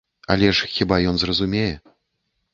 [0.35, 1.69] Але ж хіба ён зразумее?